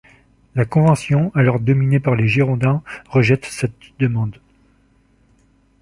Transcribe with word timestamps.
La 0.55 0.65
Convention, 0.65 1.31
alors 1.35 1.59
dominée 1.59 1.99
par 1.99 2.15
les 2.15 2.27
Girondins, 2.27 2.81
rejette 3.11 3.45
cette 3.45 3.75
demande. 3.99 4.39